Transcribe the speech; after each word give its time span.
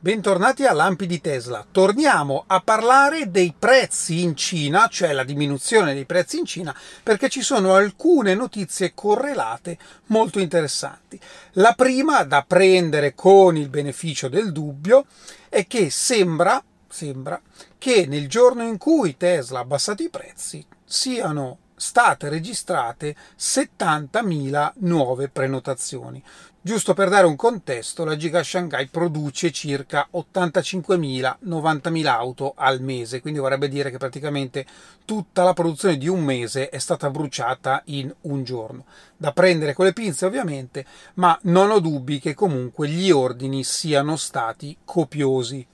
Bentornati 0.00 0.64
a 0.64 0.72
Lampi 0.72 1.06
di 1.06 1.20
Tesla. 1.20 1.66
Torniamo 1.68 2.44
a 2.46 2.60
parlare 2.60 3.32
dei 3.32 3.52
prezzi 3.58 4.22
in 4.22 4.36
Cina, 4.36 4.86
cioè 4.86 5.12
la 5.12 5.24
diminuzione 5.24 5.92
dei 5.92 6.04
prezzi 6.04 6.38
in 6.38 6.44
Cina, 6.44 6.72
perché 7.02 7.28
ci 7.28 7.42
sono 7.42 7.74
alcune 7.74 8.36
notizie 8.36 8.94
correlate 8.94 9.76
molto 10.06 10.38
interessanti. 10.38 11.18
La 11.54 11.72
prima, 11.72 12.22
da 12.22 12.44
prendere 12.46 13.16
con 13.16 13.56
il 13.56 13.70
beneficio 13.70 14.28
del 14.28 14.52
dubbio, 14.52 15.06
è 15.48 15.66
che 15.66 15.90
sembra, 15.90 16.62
sembra 16.88 17.42
che 17.76 18.06
nel 18.06 18.28
giorno 18.28 18.62
in 18.62 18.78
cui 18.78 19.16
Tesla 19.16 19.58
ha 19.58 19.62
abbassato 19.62 20.04
i 20.04 20.10
prezzi 20.10 20.64
siano 20.84 21.58
state 21.78 22.28
registrate 22.28 23.16
70.000 23.38 24.72
nuove 24.78 25.28
prenotazioni. 25.28 26.22
Giusto 26.60 26.92
per 26.92 27.08
dare 27.08 27.24
un 27.24 27.36
contesto, 27.36 28.04
la 28.04 28.16
Giga 28.16 28.42
Shanghai 28.42 28.88
produce 28.88 29.52
circa 29.52 30.08
85.000-90.000 30.12 32.06
auto 32.06 32.52
al 32.56 32.82
mese, 32.82 33.20
quindi 33.20 33.38
vorrebbe 33.38 33.68
dire 33.68 33.92
che 33.92 33.96
praticamente 33.96 34.66
tutta 35.04 35.44
la 35.44 35.52
produzione 35.52 35.96
di 35.96 36.08
un 36.08 36.22
mese 36.22 36.68
è 36.68 36.78
stata 36.78 37.10
bruciata 37.10 37.82
in 37.86 38.12
un 38.22 38.42
giorno. 38.42 38.86
Da 39.16 39.32
prendere 39.32 39.72
con 39.72 39.84
le 39.84 39.92
pinze 39.92 40.26
ovviamente, 40.26 40.84
ma 41.14 41.38
non 41.42 41.70
ho 41.70 41.78
dubbi 41.78 42.18
che 42.18 42.34
comunque 42.34 42.88
gli 42.88 43.12
ordini 43.12 43.62
siano 43.62 44.16
stati 44.16 44.76
copiosi. 44.84 45.64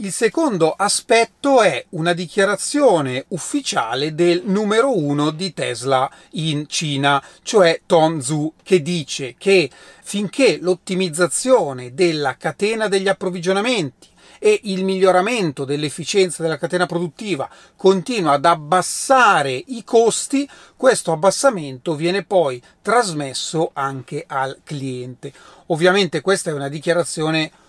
Il 0.00 0.12
secondo 0.12 0.74
aspetto 0.74 1.60
è 1.60 1.84
una 1.88 2.12
dichiarazione 2.12 3.24
ufficiale 3.30 4.14
del 4.14 4.42
numero 4.44 4.96
uno 4.96 5.30
di 5.30 5.52
Tesla 5.52 6.08
in 6.34 6.68
Cina, 6.68 7.20
cioè 7.42 7.80
Tom 7.84 8.20
Zhu, 8.20 8.52
che 8.62 8.80
dice 8.80 9.34
che 9.36 9.68
finché 10.04 10.58
l'ottimizzazione 10.60 11.94
della 11.94 12.36
catena 12.36 12.86
degli 12.86 13.08
approvvigionamenti 13.08 14.06
e 14.38 14.60
il 14.64 14.84
miglioramento 14.84 15.64
dell'efficienza 15.64 16.44
della 16.44 16.58
catena 16.58 16.86
produttiva 16.86 17.50
continua 17.74 18.34
ad 18.34 18.44
abbassare 18.44 19.50
i 19.66 19.82
costi, 19.82 20.48
questo 20.76 21.10
abbassamento 21.10 21.96
viene 21.96 22.22
poi 22.22 22.62
trasmesso 22.82 23.70
anche 23.72 24.22
al 24.28 24.60
cliente. 24.62 25.32
Ovviamente 25.66 26.20
questa 26.20 26.50
è 26.50 26.52
una 26.52 26.68
dichiarazione 26.68 27.40
ufficiale. 27.40 27.66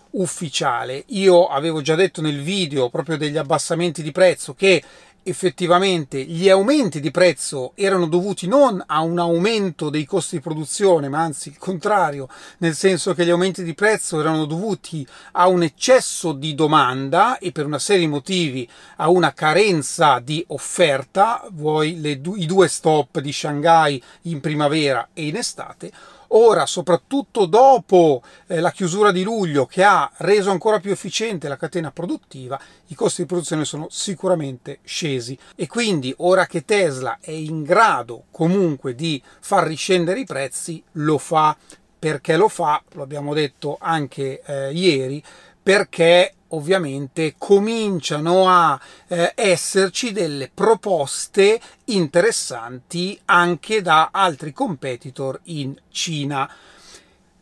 Io 1.07 1.47
avevo 1.47 1.81
già 1.81 1.95
detto 1.95 2.21
nel 2.21 2.41
video 2.41 2.89
proprio 2.89 3.17
degli 3.17 3.37
abbassamenti 3.37 4.01
di 4.01 4.11
prezzo 4.11 4.53
che 4.53 4.83
effettivamente 5.23 6.23
gli 6.23 6.49
aumenti 6.49 6.99
di 6.99 7.11
prezzo 7.11 7.73
erano 7.75 8.07
dovuti 8.07 8.47
non 8.47 8.81
a 8.85 9.01
un 9.01 9.19
aumento 9.19 9.89
dei 9.89 10.05
costi 10.05 10.37
di 10.37 10.41
produzione, 10.41 11.09
ma 11.09 11.19
anzi 11.19 11.49
il 11.49 11.57
contrario, 11.57 12.27
nel 12.59 12.73
senso 12.73 13.13
che 13.13 13.25
gli 13.25 13.29
aumenti 13.29 13.63
di 13.63 13.75
prezzo 13.75 14.19
erano 14.19 14.45
dovuti 14.45 15.05
a 15.33 15.47
un 15.47 15.63
eccesso 15.63 16.31
di 16.31 16.55
domanda 16.55 17.37
e 17.37 17.51
per 17.51 17.65
una 17.65 17.79
serie 17.79 18.01
di 18.01 18.07
motivi 18.07 18.67
a 18.97 19.09
una 19.09 19.33
carenza 19.33 20.19
di 20.19 20.43
offerta, 20.47 21.45
vuoi 21.51 21.99
le, 21.99 22.19
i 22.35 22.45
due 22.45 22.67
stop 22.67 23.19
di 23.19 23.31
Shanghai 23.31 24.01
in 24.23 24.39
primavera 24.39 25.09
e 25.13 25.27
in 25.27 25.35
estate, 25.35 25.91
Ora, 26.31 26.67
soprattutto 26.67 27.45
dopo 27.45 28.21
eh, 28.47 28.59
la 28.59 28.71
chiusura 28.71 29.11
di 29.11 29.23
luglio 29.23 29.65
che 29.65 29.83
ha 29.83 30.11
reso 30.17 30.51
ancora 30.51 30.79
più 30.79 30.91
efficiente 30.91 31.47
la 31.47 31.57
catena 31.57 31.91
produttiva, 31.91 32.59
i 32.87 32.95
costi 32.95 33.21
di 33.21 33.27
produzione 33.27 33.65
sono 33.65 33.87
sicuramente 33.89 34.79
scesi. 34.83 35.37
E 35.55 35.65
quindi 35.65 36.13
ora 36.17 36.45
che 36.45 36.65
Tesla 36.65 37.17
è 37.19 37.31
in 37.31 37.63
grado 37.63 38.25
comunque 38.29 38.93
di 38.93 39.21
far 39.39 39.65
riscendere 39.65 40.19
i 40.19 40.25
prezzi, 40.25 40.83
lo 40.93 41.17
fa. 41.17 41.55
Perché 41.99 42.37
lo 42.37 42.47
fa, 42.47 42.81
lo 42.93 43.03
abbiamo 43.03 43.33
detto 43.33 43.77
anche 43.77 44.41
eh, 44.45 44.71
ieri, 44.71 45.21
perché 45.69 46.33
ovviamente 46.47 47.35
cominciano 47.37 48.49
a 48.49 48.79
eh, 49.07 49.33
esserci 49.35 50.11
delle 50.11 50.49
proposte 50.51 51.61
interessanti 51.85 53.19
anche 53.25 53.83
da 53.83 54.09
altri 54.11 54.51
competitor 54.51 55.39
in 55.43 55.79
Cina. 55.91 56.51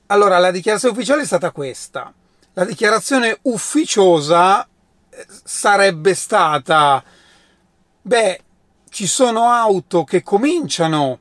Allora, 0.07 0.39
la 0.39 0.51
dichiarazione 0.51 0.93
ufficiale 0.93 1.21
è 1.21 1.25
stata 1.25 1.51
questa. 1.51 2.13
La 2.51 2.65
dichiarazione 2.65 3.37
ufficiosa 3.43 4.67
eh, 5.09 5.25
sarebbe 5.45 6.13
stata, 6.13 7.01
beh, 8.01 8.41
ci 8.89 9.07
sono 9.07 9.51
auto 9.51 10.03
che 10.03 10.21
cominciano 10.21 11.19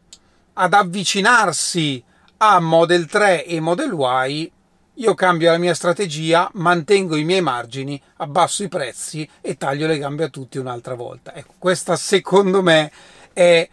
ad 0.55 0.75
avvicinarsi 0.75 2.03
a 2.39 2.59
Model 2.59 3.07
3 3.07 3.45
e 3.45 3.61
Model 3.61 3.93
Y 3.93 4.51
io 4.97 5.15
cambio 5.15 5.51
la 5.51 5.59
mia 5.59 5.75
strategia, 5.75 6.51
mantengo 6.55 7.17
i 7.17 7.25
miei 7.25 7.43
margini, 7.43 8.01
abbasso 8.17 8.63
i 8.63 8.69
prezzi 8.69 9.29
e 9.41 9.57
taglio 9.57 9.87
le 9.87 9.99
gambe 9.99 10.25
a 10.25 10.29
tutti 10.29 10.59
un'altra 10.59 10.95
volta. 10.95 11.35
Ecco, 11.35 11.55
questa 11.59 11.97
secondo 11.97 12.63
me 12.63 12.91
è 13.33 13.69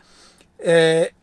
eh, 0.58 1.14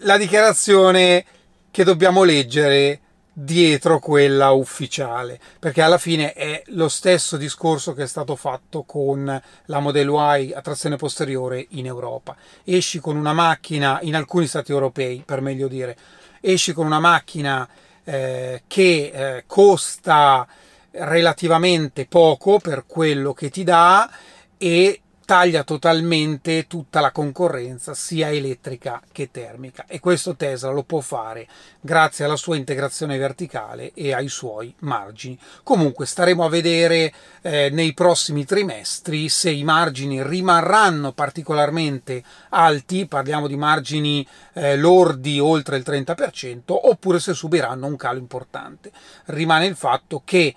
la 0.00 0.16
dichiarazione 0.16 1.24
che 1.70 1.84
dobbiamo 1.84 2.22
leggere 2.22 3.00
dietro 3.34 3.98
quella 3.98 4.50
ufficiale, 4.50 5.40
perché 5.58 5.80
alla 5.82 5.98
fine 5.98 6.32
è 6.32 6.62
lo 6.66 6.88
stesso 6.88 7.36
discorso 7.36 7.94
che 7.94 8.02
è 8.02 8.06
stato 8.06 8.36
fatto 8.36 8.82
con 8.82 9.42
la 9.66 9.80
Model 9.80 10.08
Y 10.08 10.52
a 10.54 10.60
trazione 10.60 10.96
posteriore 10.96 11.66
in 11.70 11.86
Europa. 11.86 12.36
Esci 12.64 13.00
con 13.00 13.16
una 13.16 13.32
macchina, 13.32 13.98
in 14.02 14.16
alcuni 14.16 14.46
stati 14.46 14.72
europei, 14.72 15.22
per 15.24 15.40
meglio 15.40 15.68
dire, 15.68 15.96
esci 16.40 16.72
con 16.72 16.86
una 16.86 17.00
macchina 17.00 17.68
eh, 18.04 18.62
che 18.66 19.12
eh, 19.14 19.44
costa 19.46 20.46
relativamente 20.92 22.06
poco 22.06 22.58
per 22.58 22.84
quello 22.86 23.32
che 23.32 23.50
ti 23.50 23.64
dà 23.64 24.10
e 24.58 25.01
taglia 25.24 25.64
totalmente 25.64 26.66
tutta 26.66 27.00
la 27.00 27.10
concorrenza 27.10 27.94
sia 27.94 28.30
elettrica 28.30 29.00
che 29.12 29.30
termica 29.30 29.84
e 29.86 30.00
questo 30.00 30.36
Tesla 30.36 30.70
lo 30.70 30.82
può 30.82 31.00
fare 31.00 31.48
grazie 31.80 32.24
alla 32.24 32.36
sua 32.36 32.56
integrazione 32.56 33.18
verticale 33.18 33.92
e 33.94 34.12
ai 34.12 34.28
suoi 34.28 34.74
margini. 34.80 35.38
Comunque 35.62 36.06
staremo 36.06 36.44
a 36.44 36.48
vedere 36.48 37.12
eh, 37.42 37.70
nei 37.70 37.94
prossimi 37.94 38.44
trimestri 38.44 39.28
se 39.28 39.50
i 39.50 39.64
margini 39.64 40.22
rimarranno 40.22 41.12
particolarmente 41.12 42.22
alti, 42.50 43.06
parliamo 43.06 43.46
di 43.46 43.56
margini 43.56 44.26
eh, 44.54 44.76
lordi 44.76 45.38
oltre 45.38 45.76
il 45.76 45.84
30%, 45.86 46.60
oppure 46.66 47.18
se 47.18 47.34
subiranno 47.34 47.86
un 47.86 47.96
calo 47.96 48.18
importante. 48.18 48.90
Rimane 49.26 49.66
il 49.66 49.76
fatto 49.76 50.22
che 50.24 50.54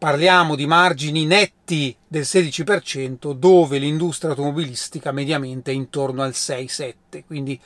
parliamo 0.00 0.56
di 0.56 0.66
margini 0.66 1.26
netti 1.26 1.94
del 2.08 2.22
16%, 2.22 3.34
dove 3.34 3.76
l'industria 3.76 4.30
automobilistica 4.30 5.12
mediamente 5.12 5.72
è 5.72 5.74
intorno 5.74 6.22
al 6.22 6.30
6-7%. 6.30 7.24
Quindi 7.26 7.60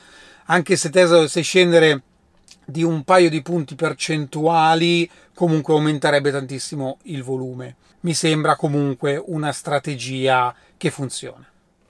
anche 0.47 0.75
se 0.75 0.89
Tesla 0.89 1.15
dovesse 1.15 1.41
scendere 1.41 2.03
di 2.65 2.83
un 2.83 3.05
paio 3.05 3.29
di 3.29 3.41
punti 3.41 3.75
percentuali, 3.75 5.09
comunque 5.33 5.75
aumenterebbe 5.75 6.29
tantissimo 6.29 6.97
il 7.03 7.23
volume. 7.23 7.77
Mi 8.01 8.13
sembra 8.13 8.57
comunque 8.57 9.15
una 9.15 9.53
strategia 9.53 10.53
che 10.75 10.91
funziona. 10.91 11.49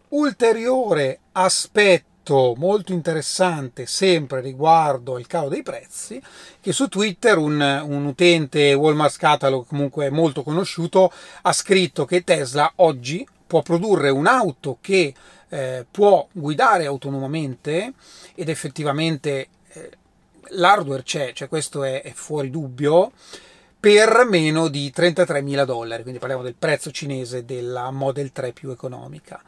Ulteriore 0.09 1.22
aspetto 1.31 2.14
fatto 2.25 2.56
molto 2.58 2.91
interessante 2.91 3.86
sempre 3.86 4.41
riguardo 4.41 5.16
al 5.16 5.28
calo 5.28 5.47
dei 5.47 5.62
prezzi 5.62 6.19
che 6.59 6.74
su 6.74 6.88
Twitter 6.88 7.38
un, 7.38 7.84
un 7.88 8.06
utente 8.06 8.74
Walmart 8.74 9.16
Catalog 9.18 9.68
comunque 9.68 10.09
molto 10.09 10.41
conosciuto 10.41 11.12
ha 11.44 11.53
scritto 11.53 12.06
che 12.06 12.24
Tesla 12.24 12.72
oggi 12.78 13.25
può 13.46 13.62
produrre 13.62 14.09
un'auto 14.09 14.80
che 14.81 15.13
eh, 15.50 15.86
può 15.90 16.28
guidare 16.31 16.88
autonomamente 16.88 17.94
ed 18.34 18.50
effettivamente 18.50 19.47
eh, 19.68 19.92
l'hardware 20.50 21.03
c'è, 21.03 21.31
cioè 21.34 21.47
questo 21.47 21.84
è, 21.84 22.01
è 22.01 22.12
fuori 22.12 22.50
dubbio 22.50 23.12
per 23.80 24.25
meno 24.28 24.68
di 24.68 24.89
33 24.89 25.44
mila 25.44 25.63
dollari, 25.63 26.01
quindi 26.01 26.19
parliamo 26.19 26.42
del 26.42 26.56
prezzo 26.57 26.89
cinese 26.89 27.45
della 27.45 27.92
Model 27.92 28.31
3 28.31 28.51
più 28.51 28.71
economica. 28.71 29.39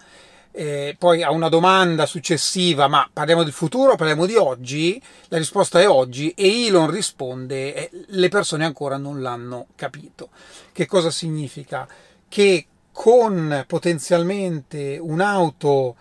Eh, 0.59 0.95
poi 0.97 1.21
a 1.21 1.29
una 1.29 1.49
domanda 1.49 2.07
successiva, 2.07 2.87
ma 2.87 3.07
parliamo 3.13 3.43
del 3.43 3.53
futuro 3.53 3.95
parliamo 3.95 4.25
di 4.25 4.33
oggi? 4.33 4.99
La 5.27 5.37
risposta 5.37 5.79
è 5.79 5.87
oggi 5.87 6.31
e 6.31 6.65
Elon 6.65 6.89
risponde, 6.89 7.75
eh, 7.75 7.91
le 8.07 8.27
persone 8.27 8.65
ancora 8.65 8.97
non 8.97 9.21
l'hanno 9.21 9.67
capito. 9.75 10.29
Che 10.71 10.87
cosa 10.87 11.11
significa? 11.11 11.87
Che 12.27 12.65
con 12.91 13.65
potenzialmente 13.67 14.97
un'auto 14.99 15.95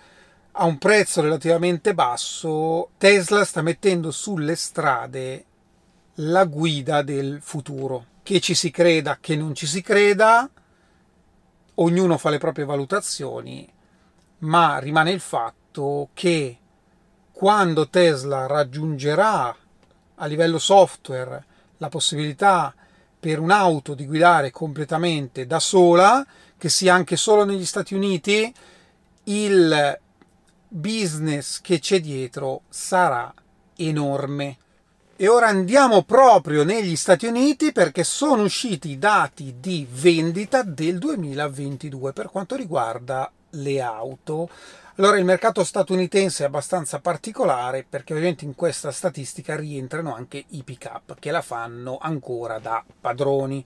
a 0.52 0.64
un 0.64 0.78
prezzo 0.78 1.20
relativamente 1.20 1.92
basso, 1.92 2.92
Tesla 2.96 3.44
sta 3.44 3.60
mettendo 3.60 4.10
sulle 4.10 4.56
strade 4.56 5.44
la 6.14 6.46
guida 6.46 7.02
del 7.02 7.40
futuro. 7.42 8.06
Che 8.22 8.40
ci 8.40 8.54
si 8.54 8.70
creda, 8.70 9.18
che 9.20 9.36
non 9.36 9.54
ci 9.54 9.66
si 9.66 9.82
creda, 9.82 10.48
ognuno 11.74 12.16
fa 12.16 12.30
le 12.30 12.38
proprie 12.38 12.64
valutazioni 12.64 13.74
ma 14.46 14.78
rimane 14.78 15.10
il 15.10 15.20
fatto 15.20 16.10
che 16.14 16.58
quando 17.32 17.88
Tesla 17.88 18.46
raggiungerà 18.46 19.54
a 20.14 20.26
livello 20.26 20.58
software 20.58 21.44
la 21.78 21.88
possibilità 21.88 22.74
per 23.18 23.40
un'auto 23.40 23.94
di 23.94 24.06
guidare 24.06 24.50
completamente 24.50 25.46
da 25.46 25.58
sola, 25.58 26.24
che 26.56 26.68
sia 26.68 26.94
anche 26.94 27.16
solo 27.16 27.44
negli 27.44 27.66
Stati 27.66 27.94
Uniti, 27.94 28.52
il 29.24 30.00
business 30.68 31.60
che 31.60 31.80
c'è 31.80 32.00
dietro 32.00 32.62
sarà 32.68 33.34
enorme. 33.76 34.58
E 35.16 35.28
ora 35.28 35.48
andiamo 35.48 36.04
proprio 36.04 36.62
negli 36.62 36.94
Stati 36.94 37.26
Uniti 37.26 37.72
perché 37.72 38.04
sono 38.04 38.42
usciti 38.42 38.90
i 38.90 38.98
dati 38.98 39.56
di 39.58 39.86
vendita 39.90 40.62
del 40.62 40.98
2022 40.98 42.12
per 42.12 42.30
quanto 42.30 42.54
riguarda 42.54 43.30
le 43.50 43.80
auto. 43.80 44.48
Allora 44.98 45.18
il 45.18 45.24
mercato 45.24 45.62
statunitense 45.62 46.42
è 46.42 46.46
abbastanza 46.46 47.00
particolare 47.00 47.84
perché 47.88 48.14
ovviamente 48.14 48.46
in 48.46 48.54
questa 48.54 48.90
statistica 48.90 49.54
rientrano 49.54 50.14
anche 50.14 50.44
i 50.48 50.62
pick-up 50.62 51.16
che 51.18 51.30
la 51.30 51.42
fanno 51.42 51.98
ancora 52.00 52.58
da 52.58 52.82
padroni. 53.00 53.64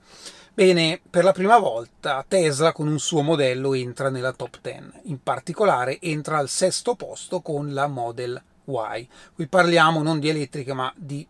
Bene, 0.53 1.00
per 1.09 1.23
la 1.23 1.32
prima 1.32 1.59
volta 1.59 2.25
Tesla 2.27 2.73
con 2.73 2.88
un 2.88 2.99
suo 2.99 3.23
modello 3.23 3.75
entra 3.75 4.11
nella 4.11 4.32
top 4.32 4.59
10, 4.61 4.91
in 5.05 5.23
particolare 5.23 6.00
entra 6.00 6.38
al 6.38 6.49
sesto 6.49 6.97
posto 6.97 7.41
con 7.41 7.73
la 7.73 7.87
Model 7.87 8.43
Y. 8.65 9.09
Qui 9.35 9.47
parliamo 9.47 10.03
non 10.03 10.19
di 10.19 10.29
elettriche 10.29 10.75
ma 10.75 10.93
di 10.97 11.25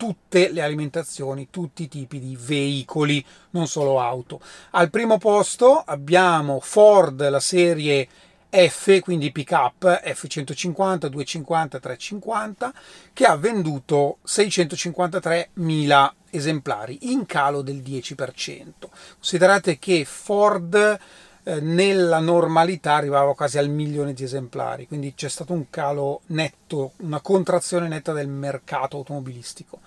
tutte 0.00 0.50
le 0.50 0.62
alimentazioni, 0.62 1.48
tutti 1.50 1.82
i 1.82 1.88
tipi 1.88 2.18
di 2.18 2.34
veicoli, 2.40 3.22
non 3.50 3.66
solo 3.66 4.00
auto. 4.00 4.40
Al 4.70 4.88
primo 4.88 5.18
posto 5.18 5.76
abbiamo 5.76 6.58
Ford, 6.60 7.28
la 7.28 7.38
serie 7.38 8.08
F, 8.48 9.00
quindi 9.00 9.30
pick 9.30 9.50
up 9.50 9.84
F150, 9.84 11.06
250, 11.08 11.78
350, 11.78 12.72
che 13.12 13.26
ha 13.26 13.36
venduto 13.36 14.16
653.000 14.26 16.10
esemplari, 16.30 17.12
in 17.12 17.26
calo 17.26 17.60
del 17.60 17.82
10%. 17.82 18.72
Considerate 19.16 19.78
che 19.78 20.06
Ford 20.06 20.98
nella 21.44 22.18
normalità 22.18 22.94
arrivava 22.94 23.34
quasi 23.34 23.58
al 23.58 23.68
milione 23.68 24.12
di 24.12 24.24
esemplari, 24.24 24.86
quindi 24.86 25.14
c'è 25.14 25.28
stato 25.28 25.52
un 25.52 25.70
calo 25.70 26.20
netto, 26.26 26.92
una 26.98 27.20
contrazione 27.20 27.88
netta 27.88 28.12
del 28.12 28.28
mercato 28.28 28.98
automobilistico. 28.98 29.80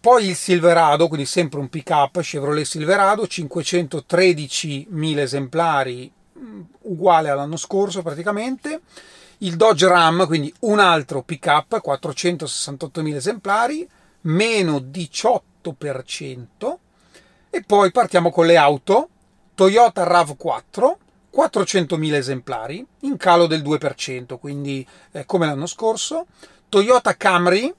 Poi 0.00 0.28
il 0.28 0.34
Silverado, 0.34 1.08
quindi 1.08 1.26
sempre 1.26 1.60
un 1.60 1.68
pick 1.68 1.90
up 1.90 2.20
Chevrolet 2.20 2.64
Silverado, 2.64 3.24
513.000 3.24 5.18
esemplari, 5.18 6.10
mm, 6.38 6.60
uguale 6.82 7.28
all'anno 7.28 7.58
scorso 7.58 8.00
praticamente. 8.00 8.80
Il 9.38 9.56
Dodge 9.56 9.86
Ram, 9.86 10.26
quindi 10.26 10.52
un 10.60 10.78
altro 10.78 11.22
pick 11.22 11.46
up 11.46 11.80
468.000 11.82 13.16
esemplari, 13.16 13.86
meno 14.22 14.78
18%. 14.78 16.78
E 17.50 17.62
poi 17.62 17.90
partiamo 17.90 18.30
con 18.30 18.46
le 18.46 18.56
auto. 18.56 19.08
Toyota 19.60 20.04
RAV4, 20.04 20.96
400.000 21.36 22.14
esemplari, 22.14 22.82
in 23.00 23.18
calo 23.18 23.46
del 23.46 23.60
2%, 23.60 24.38
quindi 24.38 24.88
eh, 25.12 25.26
come 25.26 25.44
l'anno 25.44 25.66
scorso. 25.66 26.28
Toyota 26.70 27.14
Camry, 27.14 27.70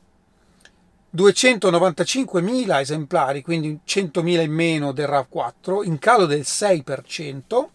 295.000 1.17 2.79
esemplari, 2.79 3.41
quindi 3.41 3.79
100.000 3.83 4.41
in 4.43 4.51
meno 4.51 4.91
del 4.91 5.07
RAV4, 5.07 5.83
in 5.83 5.97
calo 5.97 6.27
del 6.27 6.41
6%. 6.41 7.67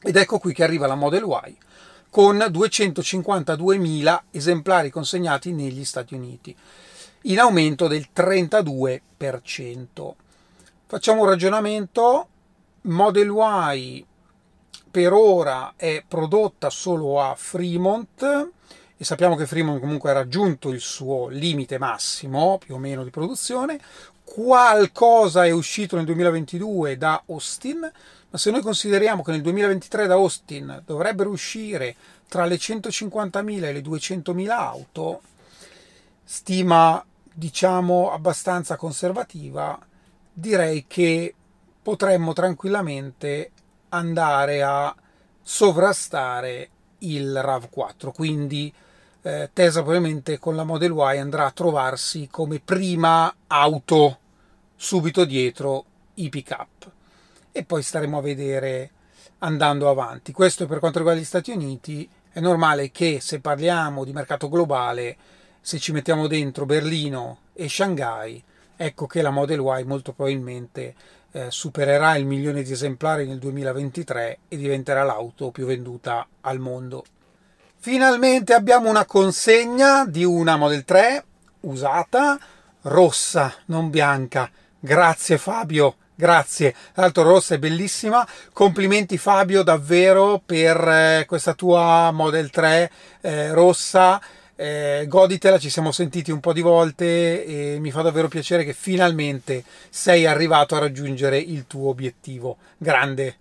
Ed 0.00 0.16
ecco 0.16 0.38
qui 0.38 0.54
che 0.54 0.64
arriva 0.64 0.86
la 0.86 0.94
Model 0.94 1.24
Y 1.24 1.58
con 2.08 2.38
252.000 2.38 4.20
esemplari 4.30 4.88
consegnati 4.88 5.52
negli 5.52 5.84
Stati 5.84 6.14
Uniti, 6.14 6.56
in 7.24 7.38
aumento 7.40 7.88
del 7.88 8.08
32%. 8.16 10.14
Facciamo 10.86 11.20
un 11.20 11.28
ragionamento 11.28 12.28
Model 12.86 13.32
Y 13.34 14.04
per 14.90 15.12
ora 15.12 15.72
è 15.76 16.04
prodotta 16.06 16.68
solo 16.68 17.20
a 17.20 17.34
Fremont 17.34 18.50
e 18.96 19.04
sappiamo 19.04 19.36
che 19.36 19.46
Fremont 19.46 19.80
comunque 19.80 20.10
ha 20.10 20.14
raggiunto 20.14 20.68
il 20.70 20.80
suo 20.80 21.28
limite 21.28 21.78
massimo 21.78 22.58
più 22.58 22.74
o 22.74 22.78
meno 22.78 23.02
di 23.02 23.10
produzione. 23.10 23.80
Qualcosa 24.22 25.44
è 25.46 25.50
uscito 25.50 25.96
nel 25.96 26.04
2022 26.04 26.98
da 26.98 27.22
Austin, 27.26 27.80
ma 27.80 28.38
se 28.38 28.50
noi 28.50 28.60
consideriamo 28.60 29.22
che 29.22 29.30
nel 29.30 29.42
2023 29.42 30.06
da 30.06 30.14
Austin 30.14 30.82
dovrebbero 30.84 31.30
uscire 31.30 31.96
tra 32.28 32.44
le 32.44 32.56
150.000 32.56 33.64
e 33.64 33.72
le 33.72 33.80
200.000 33.80 34.48
auto, 34.50 35.22
stima 36.22 37.04
diciamo 37.32 38.12
abbastanza 38.12 38.76
conservativa, 38.76 39.78
direi 40.32 40.84
che 40.86 41.34
potremmo 41.84 42.32
tranquillamente 42.32 43.50
andare 43.90 44.62
a 44.62 44.96
sovrastare 45.42 46.70
il 47.00 47.30
RAV4. 47.30 48.10
Quindi 48.10 48.72
eh, 49.20 49.50
Tesla 49.52 49.82
probabilmente 49.82 50.38
con 50.38 50.56
la 50.56 50.64
Model 50.64 50.94
Y 50.96 51.18
andrà 51.18 51.44
a 51.44 51.50
trovarsi 51.50 52.26
come 52.30 52.58
prima 52.58 53.32
auto 53.46 54.18
subito 54.74 55.26
dietro 55.26 55.84
i 56.14 56.30
pick-up. 56.30 56.90
E 57.52 57.64
poi 57.64 57.82
staremo 57.82 58.16
a 58.16 58.22
vedere 58.22 58.90
andando 59.40 59.90
avanti. 59.90 60.32
Questo 60.32 60.66
per 60.66 60.78
quanto 60.78 60.98
riguarda 60.98 61.20
gli 61.20 61.26
Stati 61.26 61.50
Uniti. 61.50 62.08
È 62.32 62.40
normale 62.40 62.90
che 62.90 63.20
se 63.20 63.40
parliamo 63.40 64.04
di 64.04 64.12
mercato 64.12 64.48
globale, 64.48 65.16
se 65.60 65.78
ci 65.78 65.92
mettiamo 65.92 66.26
dentro 66.28 66.64
Berlino 66.64 67.40
e 67.52 67.68
Shanghai, 67.68 68.42
ecco 68.76 69.06
che 69.06 69.22
la 69.22 69.30
Model 69.30 69.60
Y 69.60 69.84
molto 69.84 70.12
probabilmente 70.12 70.94
eh, 71.32 71.50
supererà 71.50 72.16
il 72.16 72.26
milione 72.26 72.62
di 72.62 72.72
esemplari 72.72 73.26
nel 73.26 73.38
2023 73.38 74.38
e 74.48 74.56
diventerà 74.56 75.02
l'auto 75.02 75.50
più 75.50 75.66
venduta 75.66 76.26
al 76.42 76.58
mondo. 76.58 77.04
Finalmente 77.76 78.54
abbiamo 78.54 78.88
una 78.88 79.04
consegna 79.04 80.06
di 80.06 80.24
una 80.24 80.56
Model 80.56 80.84
3 80.84 81.24
usata, 81.60 82.38
rossa, 82.82 83.52
non 83.66 83.90
bianca. 83.90 84.50
Grazie 84.78 85.36
Fabio, 85.36 85.96
grazie. 86.14 86.70
Tra 86.92 87.02
l'altro 87.02 87.24
rossa 87.24 87.56
è 87.56 87.58
bellissima. 87.58 88.26
Complimenti 88.52 89.18
Fabio 89.18 89.62
davvero 89.62 90.40
per 90.44 90.76
eh, 90.88 91.24
questa 91.26 91.54
tua 91.54 92.10
Model 92.12 92.50
3 92.50 92.90
eh, 93.20 93.52
rossa 93.52 94.20
eh, 94.56 95.04
goditela, 95.08 95.58
ci 95.58 95.70
siamo 95.70 95.92
sentiti 95.92 96.30
un 96.30 96.40
po' 96.40 96.52
di 96.52 96.60
volte 96.60 97.44
e 97.44 97.78
mi 97.80 97.90
fa 97.90 98.02
davvero 98.02 98.28
piacere 98.28 98.64
che 98.64 98.72
finalmente 98.72 99.64
sei 99.90 100.26
arrivato 100.26 100.74
a 100.74 100.80
raggiungere 100.80 101.38
il 101.38 101.66
tuo 101.66 101.88
obiettivo. 101.88 102.56
Grande. 102.76 103.36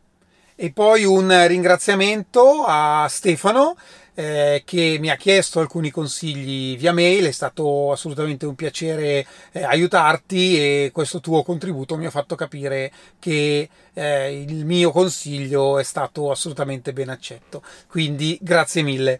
E 0.55 0.72
poi 0.72 1.03
un 1.03 1.48
ringraziamento 1.48 2.63
a 2.65 3.08
Stefano 3.10 3.75
eh, 4.15 4.62
che 4.65 4.98
mi 5.00 5.10
ha 5.10 5.15
chiesto 5.15 5.60
alcuni 5.60 5.89
consigli 5.89 6.77
via 6.77 6.93
mail, 6.93 7.25
è 7.25 7.32
stato 7.32 7.91
assolutamente 7.91 8.46
un 8.46 8.55
piacere 8.55 9.25
eh, 9.51 9.63
aiutarti 9.63 10.58
e 10.58 10.91
questo 10.93 11.20
tuo 11.20 11.43
contributo 11.43 11.98
mi 11.98 12.05
ha 12.05 12.12
fatto 12.12 12.36
capire 12.36 12.91
che 13.20 13.67
eh, 13.93 14.41
il 14.41 14.65
mio 14.65 14.91
consiglio 14.91 15.79
è 15.79 15.84
stato 15.84 16.29
assolutamente 16.32 16.93
ben 16.93 17.10
accetto. 17.10 17.63
Quindi 17.88 18.38
grazie 18.41 18.84
mille. 18.84 19.20